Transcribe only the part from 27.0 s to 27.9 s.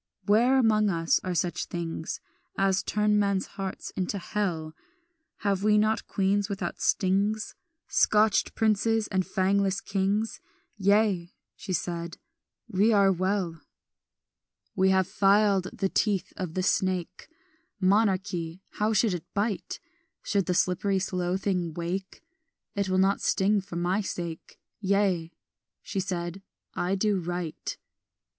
right."